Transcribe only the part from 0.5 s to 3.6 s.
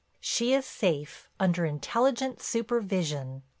is safe, under intelligent supervision.